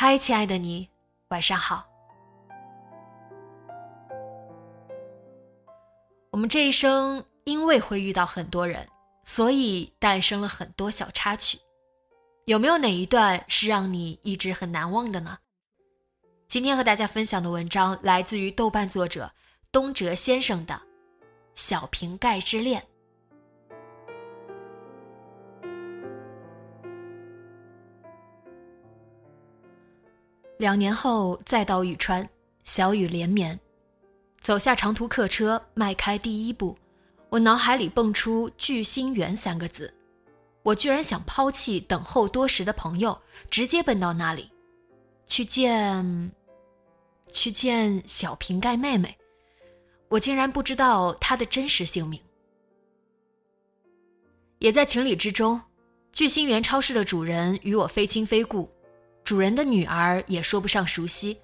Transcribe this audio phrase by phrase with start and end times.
[0.00, 0.88] 嗨，亲爱的你，
[1.26, 1.84] 晚上好。
[6.30, 8.86] 我们这一生因为会遇到很多人，
[9.24, 11.58] 所以诞生了很多小插曲。
[12.44, 15.36] 有没有哪一段是让你一直很难忘的呢？
[16.46, 19.28] 今天和大家分享的文章来自于豆瓣作者
[19.72, 20.74] 东哲先生的
[21.56, 22.80] 《小瓶盖之恋》。
[30.58, 32.28] 两年后再到玉川，
[32.64, 33.58] 小雨连绵，
[34.40, 36.76] 走下长途客车，迈开第一步，
[37.28, 39.94] 我脑海里蹦出“聚心园”三个字，
[40.64, 43.16] 我居然想抛弃等候多时的朋友，
[43.48, 44.50] 直接奔到那里，
[45.28, 46.32] 去见，
[47.32, 49.16] 去见小瓶盖妹妹。
[50.08, 52.20] 我竟然不知道她的真实姓名，
[54.58, 55.60] 也在情理之中。
[56.10, 58.68] 聚心园超市的主人与我非亲非故。
[59.28, 61.38] 主人的女儿也说不上熟悉，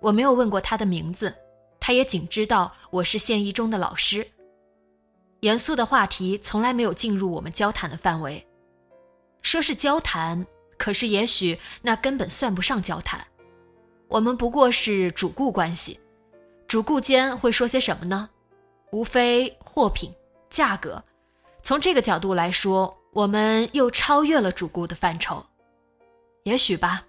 [0.00, 1.34] 我没有问过她的名字，
[1.78, 4.26] 她也仅知道我是县一中的老师。
[5.40, 8.46] 严肃的话题从来没有进入我们交谈的范围，
[9.42, 10.46] 说是交谈，
[10.78, 13.22] 可是也许那根本算不上交谈，
[14.08, 16.00] 我们不过是主顾关系，
[16.66, 18.30] 主顾间会说些什么呢？
[18.92, 20.10] 无非货品、
[20.48, 21.04] 价格，
[21.62, 25.44] 从这个角度来说，我们又超越了主顾的范畴，
[26.44, 27.04] 也许吧。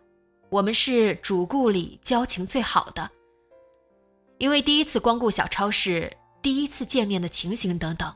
[0.51, 3.09] 我们是主顾里交情最好的，
[4.38, 8.13] 因为第一次光顾小超市、第一次见面的情形等等，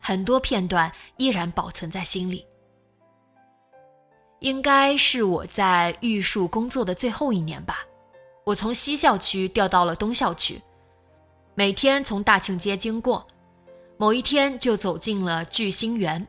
[0.00, 2.42] 很多片段依然保存在心里。
[4.40, 7.80] 应该是我在玉树工作的最后一年吧，
[8.46, 10.58] 我从西校区调到了东校区，
[11.54, 13.28] 每天从大庆街经过，
[13.98, 16.26] 某一天就走进了聚星园，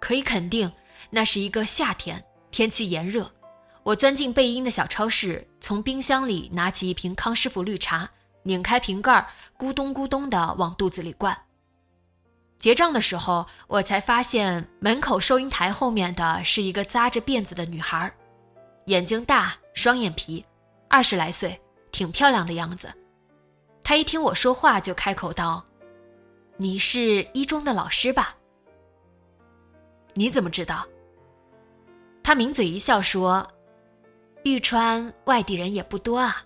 [0.00, 0.68] 可以肯定，
[1.08, 3.30] 那是一个夏天，天气炎热。
[3.82, 8.08] 我钻进背阴的小超市，从冰箱里拿起一瓶康师傅绿茶，
[8.42, 9.26] 拧开瓶盖，
[9.58, 11.36] 咕咚咕咚地往肚子里灌。
[12.58, 18.12] 结账的时候，我才发现门口收银台后面的是一个扎着辫子的女孩，
[18.84, 20.44] 眼睛大，双眼皮，
[20.86, 21.58] 二十来岁，
[21.90, 22.92] 挺漂亮的样子。
[23.82, 25.64] 她一听我说话，就开口道
[26.58, 28.36] ：“你是一中的老师吧？”
[30.12, 30.86] 你怎么知道？
[32.22, 33.50] 她抿嘴一笑说。
[34.44, 36.44] 玉川外地人也不多啊。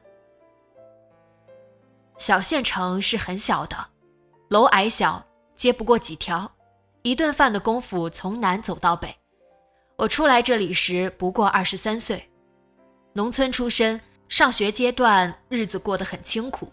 [2.17, 3.77] 小县城是很小的，
[4.49, 5.25] 楼矮小，
[5.57, 6.51] 街不过几条，
[7.03, 9.15] 一顿饭的功夫从南走到北。
[9.97, 12.29] 我初来这里时不过二十三岁，
[13.13, 16.73] 农村出身，上学阶段日子过得很清苦。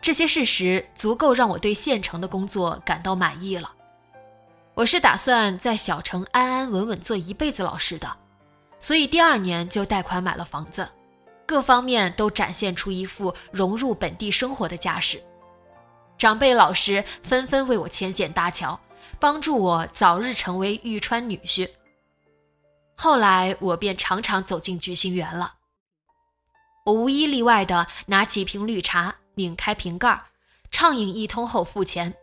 [0.00, 3.70] 这些事实足够让我对县城的工作感到满意了。
[4.74, 8.08] 我是打算在小城安安稳稳做一辈子老师的。
[8.80, 10.88] 所以第二年就贷款买了房子，
[11.46, 15.22] 各方面都展现出一副融入本地生活的架势。
[16.16, 18.78] 长辈老师纷纷为我牵线搭桥，
[19.18, 21.70] 帮助我早日成为玉川女婿。
[22.96, 25.54] 后来我便常常走进聚星园了。
[26.84, 30.22] 我无一例外的拿起一瓶绿茶，拧开瓶盖，
[30.70, 32.14] 畅饮一通后付钱。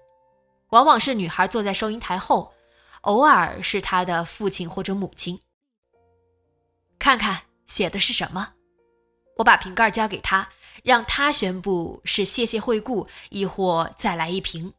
[0.69, 2.53] 往往是女孩坐在收银台后，
[3.01, 5.39] 偶尔是她的父亲或者母亲。
[6.99, 8.53] 看看写的是什么，
[9.37, 10.49] 我把瓶盖交给他，
[10.83, 14.73] 让他宣布是谢谢惠顾，亦或再来一瓶。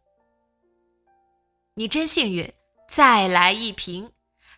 [1.75, 2.53] 你真幸运，
[2.89, 4.11] 再来一瓶。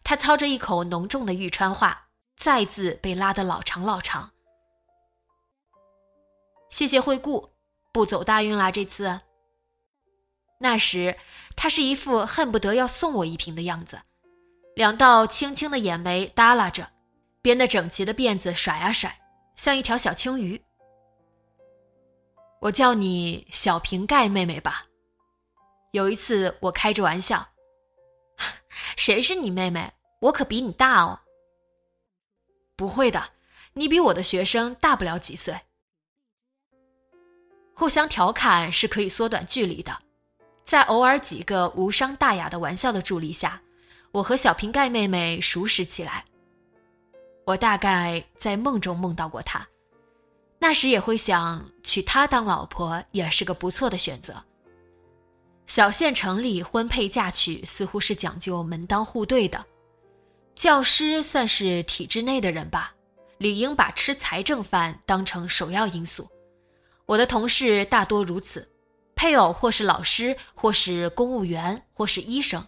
[0.03, 4.31] 他操着一口浓重的玉川话，再字被拉得老长老长。
[6.71, 7.51] 谢谢惠顾，
[7.93, 9.21] 不走大运啦这次。
[10.59, 11.19] 那时
[11.57, 14.01] 他是一副恨不得要送我一瓶的样子，
[14.75, 16.91] 两道青青的眼眉耷拉着，
[17.43, 19.19] 编得整齐的辫子甩啊甩，
[19.57, 20.61] 像一条小青鱼。
[22.61, 24.87] 我叫你小瓶盖妹妹吧。
[25.93, 27.49] 有一次我开着玩笑
[28.97, 29.93] ：“谁是你妹妹？
[30.21, 31.21] 我可比你大哦。”
[32.77, 33.31] 不会的，
[33.73, 35.59] 你比我的学生大不了几岁。
[37.75, 39.97] 互相调侃是可以缩短距离的，
[40.65, 43.63] 在偶尔几个无伤大雅的玩笑的助力下，
[44.13, 46.27] 我和小瓶盖妹妹熟识起来。
[47.45, 49.67] 我大概在梦中梦到过他。
[50.59, 54.45] 那时也会想娶她当老婆，也是个不错的选择。
[55.67, 59.65] 小县城里婚配嫁娶似乎是讲究门当户对的，
[60.55, 62.95] 教师算是体制内的人吧，
[63.39, 66.29] 理应把吃财政饭当成首要因素。
[67.07, 68.69] 我的同事大多如此，
[69.15, 72.67] 配偶或是老师，或是公务员，或是医生。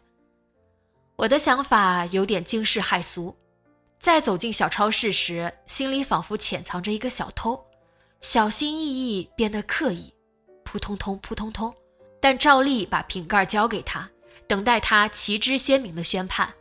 [1.17, 3.37] 我的想法有点惊世骇俗，
[4.03, 7.65] 在走进小超市时，心里仿佛潜藏着一个小偷。
[8.21, 10.13] 小心翼翼变得刻意，
[10.65, 11.73] 扑通通，扑通通，
[12.21, 14.11] 但照例把瓶盖交给他，
[14.49, 16.53] 等待他旗帜鲜明的宣判。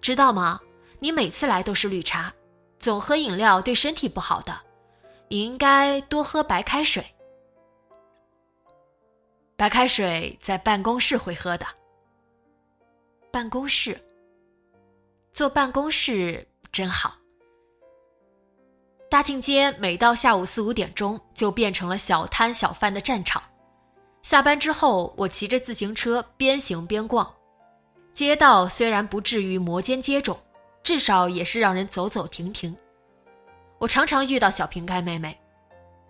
[0.00, 0.60] 知道吗？
[0.98, 2.34] 你每次来都是绿茶，
[2.80, 4.62] 总喝饮料对身体不好的，
[5.28, 7.04] 你应该多喝白开水。
[9.54, 11.64] 白开水在办公室会喝的。
[13.30, 13.96] 办公室，
[15.34, 17.16] 坐办公室真好。
[19.10, 23.42] 大庆街每到下午四五点钟，就变成了小摊小贩的战场。
[24.22, 27.28] 下班之后，我骑着自行车边行边逛，
[28.12, 30.36] 街道虽然不至于摩肩接踵，
[30.84, 32.74] 至少也是让人走走停停。
[33.78, 35.36] 我常常遇到小瓶盖妹妹，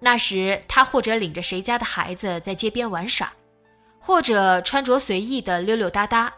[0.01, 3.33] 那时她或者领着谁家的孩子在街边玩耍，
[3.99, 6.31] 或者穿着随意的溜溜达达，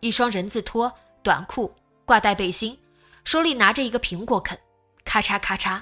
[0.00, 0.90] 一双人字拖、
[1.22, 1.70] 短裤、
[2.10, 2.76] 挂带背心，
[3.22, 4.58] 手里拿着一个苹果啃，
[5.04, 5.80] 咔嚓咔嚓。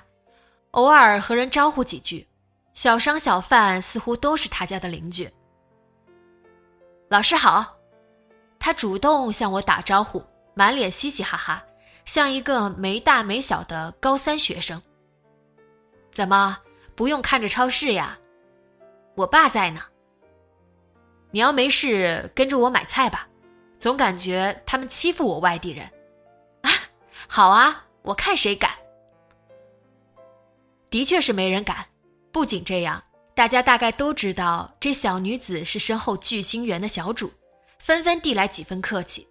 [0.73, 2.29] 偶尔和人招呼几句，
[2.75, 5.33] 小商小贩似乎都是他家的邻居。
[7.09, 7.79] 老师好，
[8.59, 10.23] 他主动向我打招呼，
[10.53, 11.65] 满脸嘻嘻哈哈，
[12.05, 14.83] 像一个没大没小的高三学生。
[16.13, 16.59] 怎么
[16.95, 18.19] 不用看着超市呀？
[19.15, 19.81] 我爸在呢。
[21.31, 23.27] 你要没事跟着我买菜吧，
[23.79, 25.91] 总感觉他们欺负我外地人。
[27.29, 28.73] 好啊，我看谁敢。
[30.89, 31.85] 的确是没人敢。
[32.33, 33.03] 不仅这样，
[33.35, 37.31] 大家大概都知道这小女子是身后聚星园的小主，
[37.79, 39.29] 纷纷递来几分客气。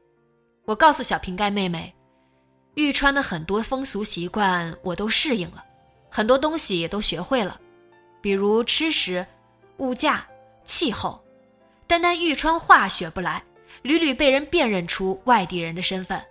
[0.65, 1.93] 我告诉小瓶盖妹妹，
[2.75, 5.63] 玉川的很多风俗习惯我都适应了，
[6.09, 7.59] 很多东西也都学会了，
[8.21, 9.25] 比如吃食、
[9.77, 10.25] 物价、
[10.63, 11.23] 气候。
[11.87, 13.43] 单单玉川话学不来，
[13.81, 16.21] 屡屡被人辨认出外地人的身份。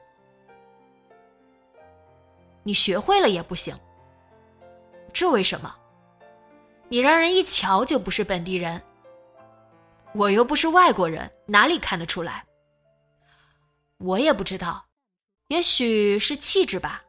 [2.67, 3.79] 你学会了也不行。
[5.13, 5.73] 这为什么？
[6.89, 8.83] 你让人一瞧就不是本地人。
[10.13, 12.45] 我又不是外国人，哪里看得出来？
[13.99, 14.85] 我也不知道，
[15.47, 17.05] 也许是气质吧。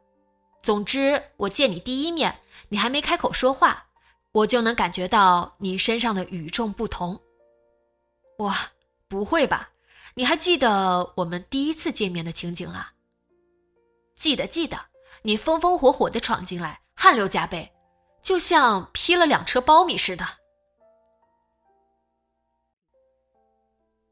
[0.62, 2.40] 总之，我见你第一面，
[2.70, 3.88] 你还没开口说话，
[4.34, 7.20] 我就能感觉到你身上的与众不同。
[8.38, 8.56] 哇，
[9.08, 9.72] 不会吧？
[10.14, 12.94] 你还记得我们第一次见面的情景啊？
[14.16, 14.80] 记得，记得，
[15.28, 17.70] 你风风火火的闯进来，汗流浃背。
[18.24, 20.26] 就像劈了两车苞米似的。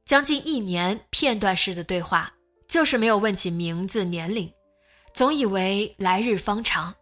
[0.04, 2.34] 将近一年片段式的对话，
[2.68, 4.54] 就是没有问起名字、年龄，
[5.14, 6.94] 总以为来日方长。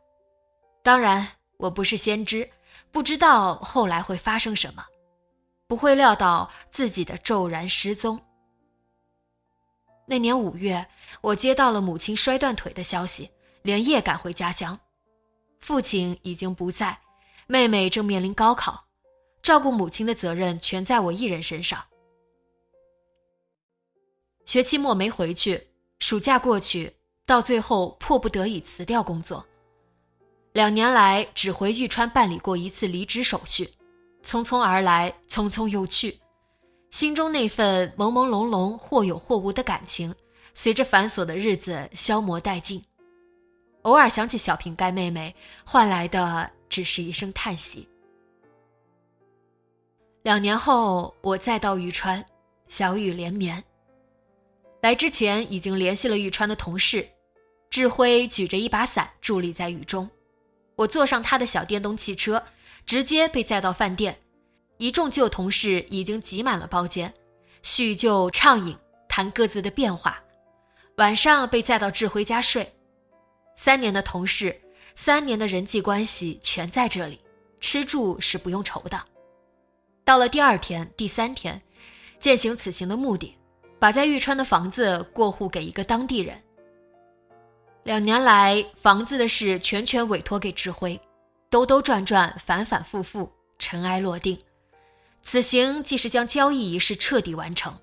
[0.84, 1.28] 当然，
[1.58, 2.48] 我不是先知，
[2.92, 4.86] 不知道后来会发生什么，
[5.66, 8.22] 不会料到自己的骤然失踪。
[10.06, 10.86] 那年五月，
[11.22, 13.32] 我接到了母亲摔断腿的消息，
[13.64, 14.78] 连夜赶回家乡，
[15.60, 17.00] 父亲已经不在。
[17.48, 18.86] 妹妹正面临高考，
[19.42, 21.84] 照顾母亲的责任全在我一人身上。
[24.46, 26.94] 学期末没回去，暑假过去，
[27.26, 29.46] 到最后迫不得已辞掉工作。
[30.52, 33.70] 两年来只回玉川办理过一次离职手续，
[34.24, 36.20] 匆匆而来，匆匆又去，
[36.92, 40.14] 心中那份朦朦胧胧、或有或无的感情，
[40.54, 42.84] 随着繁琐的日子消磨殆尽。
[43.84, 45.34] 偶尔想起小瓶盖妹妹，
[45.66, 46.52] 换来的。
[46.70, 47.88] 只是一声叹息。
[50.24, 52.26] 两年后，我再到玉川，
[52.68, 53.64] 小雨连绵。
[54.82, 57.08] 来之前已经联系了玉川的同事，
[57.70, 60.10] 志辉举着一把伞伫立在雨中。
[60.76, 62.44] 我坐上他的小电动汽车，
[62.88, 64.18] 直接被载到饭店。
[64.78, 67.14] 一众旧同事已经挤满了包间，
[67.62, 68.76] 叙旧畅饮，
[69.08, 70.20] 谈各自的变化，
[70.98, 72.68] 晚上被载到智辉家睡。
[73.56, 74.60] 三年的同事，
[74.96, 77.20] 三年的人际关系全在这里，
[77.60, 79.02] 吃住是不用愁的。
[80.04, 81.62] 到了第二天、第三天，
[82.20, 83.38] 践行此行的目的，
[83.80, 86.42] 把在玉川的房子过户给一个当地人。
[87.84, 91.00] 两年来，房子的事全权委托给志辉，
[91.50, 94.38] 兜兜转转，反反复复，尘埃落定。
[95.22, 97.78] 此行既是将交易仪式彻底完成。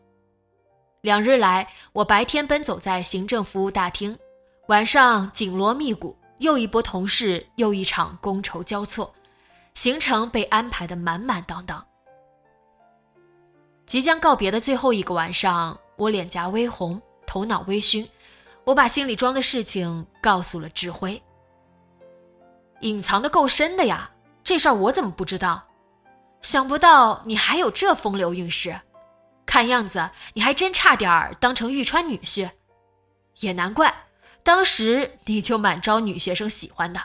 [1.00, 4.18] 两日来，我白天奔走在行政服务大厅，
[4.70, 9.12] 晚上紧锣密鼓，又一波同事，又一场觥筹交错，
[9.74, 11.84] 行程被安排的满满当当。
[13.84, 18.08] 即将告别的最后一个晚上，我脸颊微红，头脑微醺，
[18.62, 21.20] 我把心里装的事情告诉了志辉。
[22.82, 24.08] 隐藏的够深的呀，
[24.44, 25.60] 这事儿我怎么不知道？
[26.42, 28.80] 想不到你还有这风流韵事。
[29.44, 32.48] 看样子你还真差点儿当成玉川女婿，
[33.40, 33.92] 也难怪，
[34.42, 37.00] 当时你就蛮招女学生喜欢的。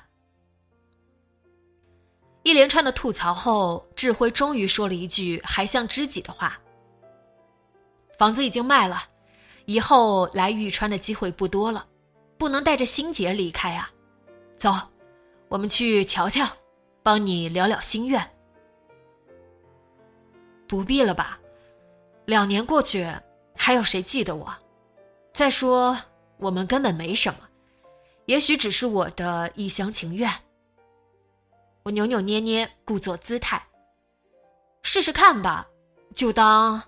[2.44, 6.60] 一连串的吐槽后，智辉终于说了一句还像知己的话
[8.18, 9.02] ：“房子已经卖了，
[9.66, 11.88] 以后来玉川的机会不多了，
[12.38, 13.92] 不能带着心结离开啊。
[14.58, 14.72] 走，
[15.48, 16.48] 我们去瞧瞧，
[17.02, 18.24] 帮你了了心愿。”
[20.68, 21.40] 不必了吧。
[22.26, 23.08] 两年过去，
[23.56, 24.56] 还有谁记得我？
[25.34, 25.98] 再说，
[26.38, 27.40] 我们根本没什么，
[28.26, 30.32] 也许只是我的一厢情愿。
[31.84, 33.62] 我扭扭捏捏，故作姿态，
[34.82, 35.68] 试试看吧，
[36.16, 36.82] 就当，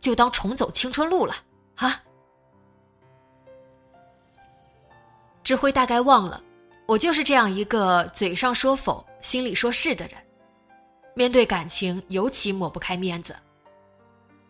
[0.00, 1.34] 就当重走青春路了
[1.76, 2.02] 啊！
[5.44, 6.42] 智辉大概忘了，
[6.86, 10.16] 我就是这样一个嘴上说否，心里说是的人，
[11.14, 13.36] 面对感情尤其抹不开面子。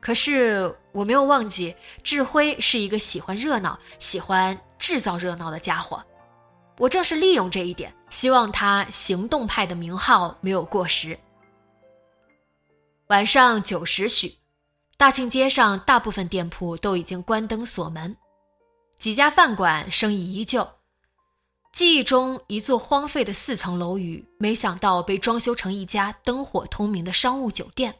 [0.03, 6.03] 可是我没有忘记，志辉是一个喜欢热闹、喜欢制造热闹的家伙。
[6.79, 11.17] 我正是利用这一点，希望他行动派的名号没有过时。
[13.07, 14.35] 晚上九时许，
[14.97, 18.17] 大庆街上大部分店铺都已经关灯锁门，
[18.99, 20.69] 几家饭馆生意依旧。
[21.73, 27.95] 记忆中一座荒废的四层楼宇，没想到被装修成一家灯火通明的商务酒店。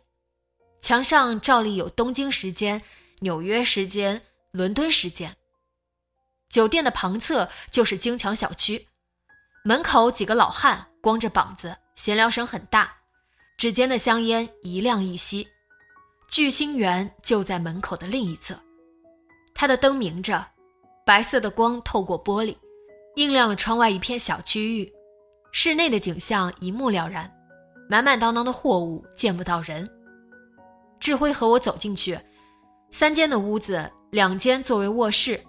[0.83, 2.83] 墙上照例有东京时间、
[3.21, 4.21] 纽约时间、
[4.51, 5.37] 伦敦时间。
[6.51, 8.89] 酒店的旁侧就是京桥小区，
[9.65, 12.93] 门口几个老汉光着膀子，闲聊声很大，
[13.57, 15.47] 指尖的香烟一亮一熄。
[16.29, 18.59] 聚星园就在门口的另一侧，
[19.55, 20.45] 它的灯明着，
[21.07, 22.57] 白色的光透过玻璃，
[23.15, 24.93] 映亮了窗外一片小区域。
[25.53, 27.33] 室内的景象一目了然，
[27.89, 29.89] 满满当当的货物，见不到人。
[31.03, 32.17] 志辉和我走进去，
[32.93, 35.41] 三间的屋子，两间作为卧室，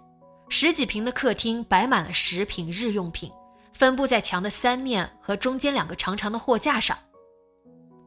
[0.49, 3.31] 十几平的客厅摆满了食品、日用品，
[3.71, 6.97] 分布在墙的三面和中间两个长长的货架上。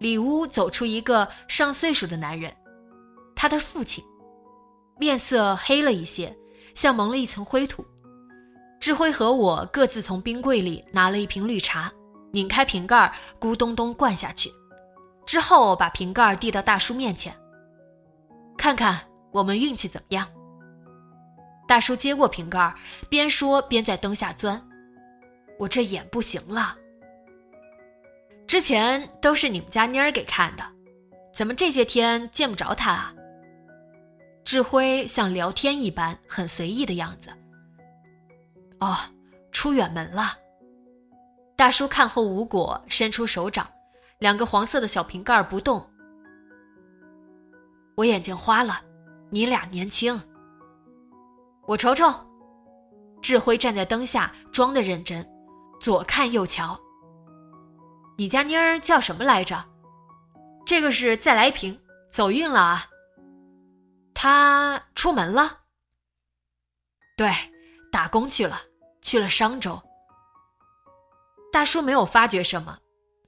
[0.01, 2.53] 里屋走出一个上岁数的男人，
[3.37, 4.03] 他的父亲，
[4.99, 6.37] 面色黑了一些，
[6.75, 7.87] 像蒙了一层灰土。
[8.81, 11.93] 志辉和我各自从冰柜里拿了一瓶绿茶，
[12.33, 14.51] 拧开瓶盖，咕咚咚灌下去。
[15.27, 17.37] 之后把瓶盖递到大叔面前，
[18.57, 18.99] 看看
[19.33, 20.27] 我们运气怎么样。
[21.67, 22.73] 大叔接过瓶盖，
[23.11, 24.63] 边说边在灯下钻。
[25.59, 26.77] 我这眼不行了，
[28.47, 30.63] 之前都是你们家妮儿给看的，
[31.35, 33.13] 怎么这些天见不着他啊？
[34.45, 37.31] 智辉像聊天一般很随意的样子。
[38.79, 38.97] 哦，
[39.51, 40.39] 出远门了。
[41.57, 43.67] 大叔看后无果，伸出手掌。
[44.19, 45.91] 两个黄色的小瓶盖不动，
[47.97, 48.81] 我眼睛花了。
[49.29, 50.21] 你俩年轻，
[51.67, 52.15] 我瞅瞅。
[53.21, 55.27] 志辉站在灯下，装的认真，
[55.81, 56.79] 左看右瞧。
[58.17, 59.65] 你家妮儿叫什么来着？
[60.65, 61.79] 这个是再来一瓶，
[62.11, 62.87] 走运了啊。
[64.15, 65.61] 他出门了。
[67.17, 67.31] 对，
[67.91, 68.61] 打工去了，
[69.03, 69.83] 去了商州。
[71.53, 72.79] 大叔没有发觉什么。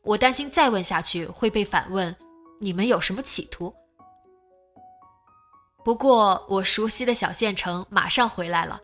[0.08, 2.16] 我担心再问下去会被反问，
[2.58, 3.74] 你们有什么企图？
[5.84, 8.80] 不过我熟悉的小县城马上回来了，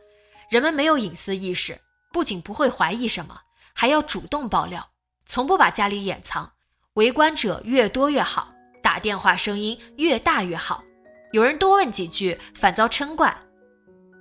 [0.51, 1.81] 人们没有隐私意识，
[2.13, 3.41] 不仅不会怀疑什么，
[3.73, 4.87] 还要主动爆料，
[5.25, 6.53] 从不把家里掩藏。
[6.93, 8.53] 围观者越多越好，
[8.83, 10.85] 打电话声音越大越好。
[11.33, 13.35] 有人多问几句，反遭嗔怪。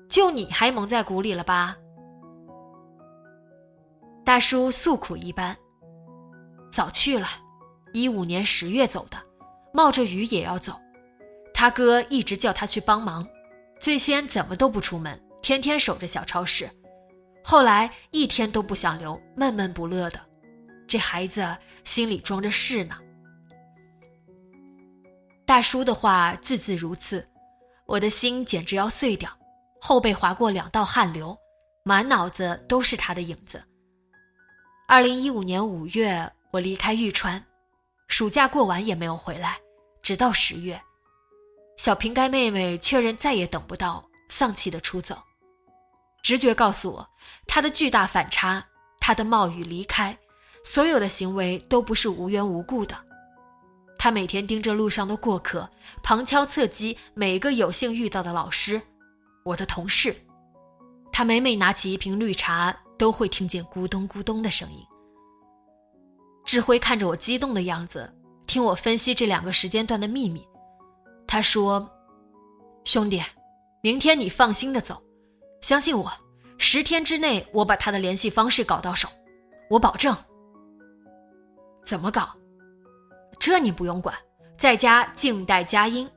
[0.08, 1.76] 就你还蒙在鼓里了吧？
[4.24, 5.54] 大叔诉苦一般。
[6.74, 7.28] 早去了，
[7.94, 9.18] 一五年十月走的，
[9.72, 10.76] 冒着雨也要走。
[11.54, 13.24] 他哥一直叫他去帮忙，
[13.80, 16.68] 最先怎么都不出门，天天守着小超市，
[17.44, 20.20] 后来一天都不想留，闷闷不乐的。
[20.88, 21.48] 这孩子
[21.84, 22.98] 心里装着事呢。
[25.46, 27.24] 大叔的话字字如刺，
[27.86, 29.30] 我的心简直要碎掉，
[29.80, 31.38] 后背划过两道汗流，
[31.84, 33.64] 满脑子都是他的影子。
[34.88, 37.44] 二零一五年五月，我离开玉川，
[38.08, 39.58] 暑假过完也没有回来，
[40.04, 40.80] 直到十月，
[41.78, 45.18] 小瓶盖妹妹确认再也等不到，丧气的出走。
[46.22, 47.10] 直觉告诉我，
[47.48, 48.64] 她的巨大反差，
[49.00, 50.16] 她的冒雨离开，
[50.64, 52.96] 所有的行为都不是无缘无故的。
[53.98, 55.68] 他每天盯着路上的过客，
[56.04, 58.80] 旁敲侧击每个有幸遇到的老师，
[59.44, 60.16] 我的同事。
[61.12, 64.86] 他每每拿起一瓶绿茶，都会听见咕咚咕咚的声音。
[66.54, 68.14] 志辉看着我激动的样子，
[68.46, 70.48] 听我分析这两个时间段的秘密。
[71.26, 71.90] 他说
[72.86, 73.20] ：“兄弟，
[73.82, 75.02] 明天你放心的走，
[75.62, 76.14] 相信我，
[76.60, 79.10] 十天之内我把他的联系方式搞到手，
[79.68, 80.16] 我保证。”
[81.84, 82.30] 怎么搞？
[83.40, 84.16] 这你不用管，
[84.56, 86.08] 在家静待佳音。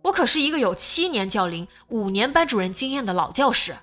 [0.00, 3.76] 我可是一个有七年教龄、五年班主任经验的老教师，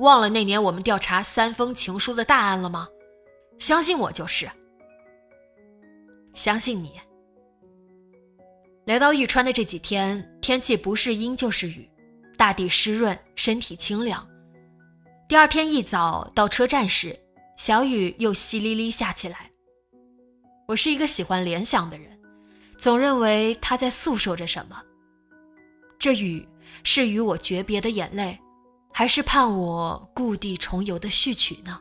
[0.00, 2.86] 忘了那年我们调查三封情书的大案了吗？
[3.58, 4.46] 相信我就是。
[6.34, 6.92] 相信你。
[8.86, 11.88] 来到玉川的这几天，天气不是阴就是雨，
[12.36, 14.26] 大地湿润，身体清凉。
[15.28, 17.18] 第二天一早到车站时，
[17.56, 19.50] 小雨又淅沥沥下起来。
[20.66, 22.18] 我是一个喜欢联想的人。
[22.78, 24.82] 总认为他在诉说着什么。
[25.98, 26.48] 这雨
[26.82, 28.38] 是与我诀别的眼泪，
[28.90, 31.78] 还是盼我故地重游的序曲呢？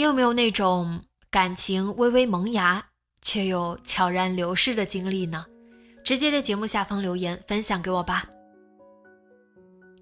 [0.00, 0.98] 你有没有那种
[1.30, 2.82] 感情微微萌芽
[3.20, 5.44] 却又悄然流逝的经历呢？
[6.02, 8.24] 直接在节目下方留言分享给我吧。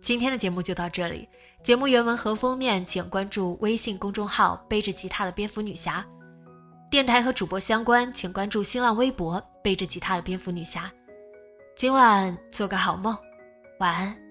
[0.01, 1.29] 今天的节目就到这里，
[1.65, 6.07] 节目原文和封面请关注微信公众号“背着吉他的蝙蝠女侠”，
[6.89, 10.89] 电台和主播相关请关注新浪微博“背着吉他的蝙蝠女侠”。
[11.75, 13.19] 今晚做个好梦，
[13.81, 14.28] 晚安。